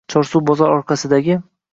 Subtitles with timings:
[0.13, 1.37] chorsu bozor orqasidagi